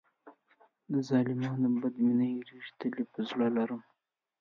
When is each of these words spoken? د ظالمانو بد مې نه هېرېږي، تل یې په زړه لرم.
د 0.91 0.93
ظالمانو 1.09 1.67
بد 1.81 1.95
مې 2.03 2.13
نه 2.19 2.25
هېرېږي، 2.31 2.71
تل 2.79 2.93
یې 2.99 3.05
په 3.11 3.19
زړه 3.29 3.47
لرم. 3.57 3.81